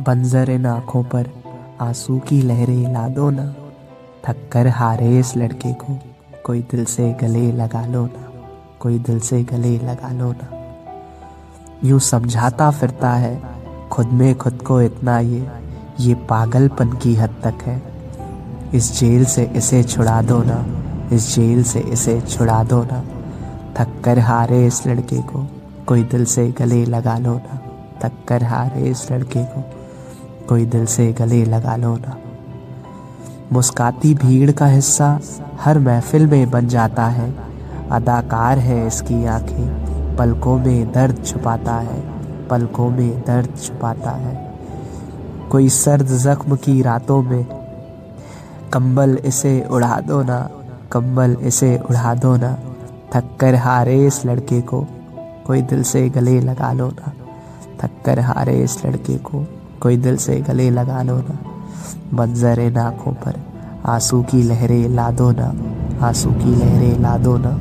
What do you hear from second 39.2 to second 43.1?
आँखें। पलकों में दर्द छुपाता है। पलकों